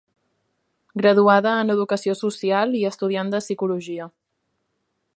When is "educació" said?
1.75-2.17